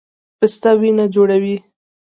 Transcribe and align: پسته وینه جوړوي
پسته 0.39 0.71
وینه 0.79 1.05
جوړوي 1.15 1.55